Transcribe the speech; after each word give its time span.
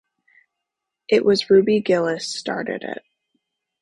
It 1.07 1.23
was 1.23 1.51
Ruby 1.51 1.79
Gillis 1.79 2.25
started 2.27 2.81
it. 2.83 3.03